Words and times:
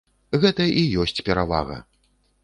Гэта 0.43 0.65
і 0.83 0.85
ёсць 1.03 1.21
перавага. 1.27 1.77